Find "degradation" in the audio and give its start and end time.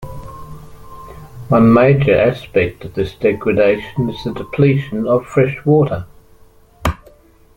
3.13-4.09